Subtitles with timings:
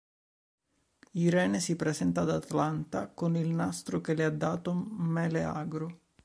[1.25, 5.99] Irene si presenta ad Atalanta con il nastro che le ha dato Meleagro.